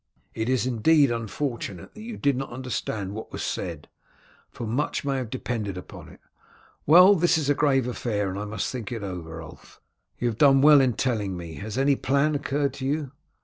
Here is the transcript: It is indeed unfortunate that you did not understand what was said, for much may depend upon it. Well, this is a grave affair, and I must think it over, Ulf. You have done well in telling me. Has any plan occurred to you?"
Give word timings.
It 0.33 0.49
is 0.49 0.65
indeed 0.65 1.11
unfortunate 1.11 1.93
that 1.93 2.01
you 2.01 2.17
did 2.17 2.35
not 2.35 2.49
understand 2.51 3.11
what 3.13 3.31
was 3.31 3.43
said, 3.43 3.87
for 4.49 4.65
much 4.65 5.05
may 5.05 5.23
depend 5.25 5.67
upon 5.77 6.09
it. 6.09 6.19
Well, 6.87 7.13
this 7.13 7.37
is 7.37 7.51
a 7.51 7.53
grave 7.53 7.87
affair, 7.87 8.27
and 8.27 8.39
I 8.39 8.45
must 8.45 8.71
think 8.71 8.91
it 8.91 9.03
over, 9.03 9.43
Ulf. 9.43 9.79
You 10.17 10.27
have 10.29 10.39
done 10.39 10.61
well 10.63 10.81
in 10.81 10.93
telling 10.93 11.37
me. 11.37 11.53
Has 11.57 11.77
any 11.77 11.95
plan 11.95 12.33
occurred 12.33 12.73
to 12.73 12.85
you?" 12.87 13.11